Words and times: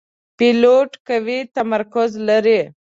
پیلوټ 0.37 0.91
قوي 1.07 1.39
تمرکز 1.55 2.11
لري. 2.27 2.59